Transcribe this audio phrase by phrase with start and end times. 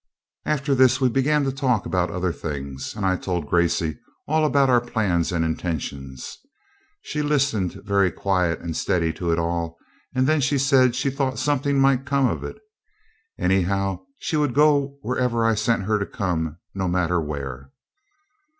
[0.45, 4.67] After this we began to talk about other things, and I told Gracey all about
[4.67, 6.39] our plans and intentions.
[7.03, 9.77] She listened very quiet and steady to it all,
[10.15, 12.57] and then she said she thought something might come of it.
[13.37, 17.69] Anyhow, she would go whenever I sent for her to come, no matter where.